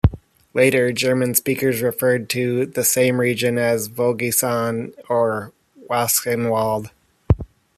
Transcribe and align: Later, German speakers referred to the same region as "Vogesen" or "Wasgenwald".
Later, 0.55 0.91
German 0.91 1.35
speakers 1.35 1.83
referred 1.83 2.27
to 2.31 2.65
the 2.65 2.83
same 2.83 3.19
region 3.19 3.59
as 3.59 3.87
"Vogesen" 3.87 4.95
or 5.09 5.53
"Wasgenwald". 5.91 6.89